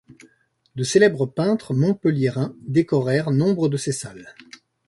De 0.75 0.83
célèbres 0.83 1.27
peintres 1.27 1.75
montpelliérains 1.75 2.55
décorèrent 2.67 3.29
nombre 3.29 3.69
de 3.69 3.77
ces 3.77 3.91
salles. 3.91 4.33